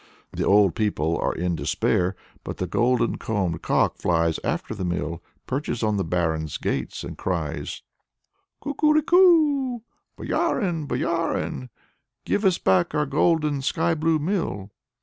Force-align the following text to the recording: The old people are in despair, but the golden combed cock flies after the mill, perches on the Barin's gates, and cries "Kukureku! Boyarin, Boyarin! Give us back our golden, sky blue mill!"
The 0.31 0.43
old 0.43 0.73
people 0.73 1.15
are 1.19 1.35
in 1.35 1.55
despair, 1.55 2.15
but 2.43 2.57
the 2.57 2.65
golden 2.65 3.19
combed 3.19 3.61
cock 3.61 3.97
flies 3.99 4.39
after 4.43 4.73
the 4.73 4.83
mill, 4.83 5.21
perches 5.45 5.83
on 5.83 5.97
the 5.97 6.03
Barin's 6.03 6.57
gates, 6.57 7.03
and 7.03 7.15
cries 7.15 7.83
"Kukureku! 8.63 9.81
Boyarin, 10.17 10.87
Boyarin! 10.87 11.69
Give 12.25 12.45
us 12.45 12.57
back 12.57 12.95
our 12.95 13.05
golden, 13.05 13.61
sky 13.61 13.93
blue 13.93 14.17
mill!" 14.17 14.71